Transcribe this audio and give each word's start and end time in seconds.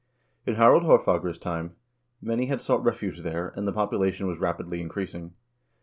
In 0.47 0.55
Harald 0.55 0.81
Haarfagre's 0.81 1.37
time 1.37 1.75
many 2.23 2.47
had 2.47 2.59
sought 2.59 2.83
refuge 2.83 3.19
there, 3.19 3.49
and 3.49 3.67
the 3.67 3.71
population 3.71 4.25
was 4.25 4.39
rapidly 4.39 4.81
increasing. 4.81 5.35